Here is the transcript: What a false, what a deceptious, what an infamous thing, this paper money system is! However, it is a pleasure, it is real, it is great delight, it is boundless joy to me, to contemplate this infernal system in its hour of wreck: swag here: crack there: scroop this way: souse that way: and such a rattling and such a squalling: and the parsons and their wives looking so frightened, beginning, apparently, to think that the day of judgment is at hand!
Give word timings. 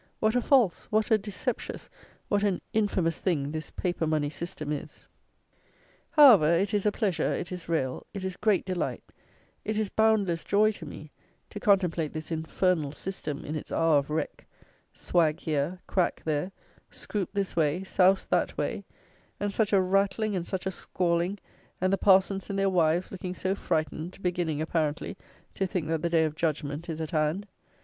What 0.19 0.33
a 0.33 0.41
false, 0.41 0.85
what 0.85 1.11
a 1.11 1.17
deceptious, 1.19 1.87
what 2.27 2.41
an 2.41 2.59
infamous 2.73 3.19
thing, 3.19 3.51
this 3.51 3.69
paper 3.69 4.07
money 4.07 4.31
system 4.31 4.71
is! 4.71 5.07
However, 6.09 6.49
it 6.51 6.73
is 6.73 6.87
a 6.87 6.91
pleasure, 6.91 7.31
it 7.33 7.51
is 7.51 7.69
real, 7.69 8.07
it 8.11 8.23
is 8.25 8.35
great 8.35 8.65
delight, 8.65 9.03
it 9.63 9.77
is 9.77 9.89
boundless 9.91 10.43
joy 10.43 10.71
to 10.71 10.87
me, 10.87 11.11
to 11.51 11.59
contemplate 11.59 12.13
this 12.13 12.31
infernal 12.31 12.91
system 12.91 13.45
in 13.45 13.55
its 13.55 13.71
hour 13.71 13.99
of 13.99 14.09
wreck: 14.09 14.47
swag 14.91 15.39
here: 15.39 15.79
crack 15.85 16.23
there: 16.25 16.51
scroop 16.89 17.27
this 17.33 17.55
way: 17.55 17.83
souse 17.83 18.25
that 18.25 18.57
way: 18.57 18.83
and 19.39 19.53
such 19.53 19.71
a 19.71 19.79
rattling 19.79 20.35
and 20.35 20.47
such 20.47 20.65
a 20.65 20.71
squalling: 20.71 21.37
and 21.79 21.93
the 21.93 21.97
parsons 21.99 22.49
and 22.49 22.57
their 22.57 22.71
wives 22.71 23.11
looking 23.11 23.35
so 23.35 23.53
frightened, 23.53 24.17
beginning, 24.23 24.63
apparently, 24.63 25.15
to 25.53 25.67
think 25.67 25.87
that 25.87 26.01
the 26.01 26.09
day 26.09 26.25
of 26.25 26.33
judgment 26.35 26.89
is 26.89 26.99
at 26.99 27.11
hand! 27.11 27.47